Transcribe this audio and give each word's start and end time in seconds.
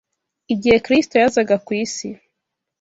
Igihe 0.53 0.77
Kristo 0.85 1.13
yazaga 1.21 1.55
ku 1.65 1.71
isi 1.83 2.07